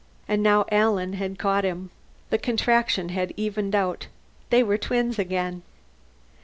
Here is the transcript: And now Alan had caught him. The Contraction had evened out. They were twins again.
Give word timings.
And 0.27 0.41
now 0.41 0.65
Alan 0.71 1.13
had 1.13 1.37
caught 1.37 1.63
him. 1.63 1.91
The 2.31 2.39
Contraction 2.39 3.09
had 3.09 3.35
evened 3.37 3.75
out. 3.75 4.07
They 4.49 4.63
were 4.63 4.79
twins 4.79 5.19
again. 5.19 5.61